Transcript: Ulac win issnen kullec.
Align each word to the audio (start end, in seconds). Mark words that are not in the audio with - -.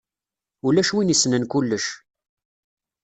Ulac 0.67 0.89
win 0.95 1.13
issnen 1.13 1.45
kullec. 1.51 1.85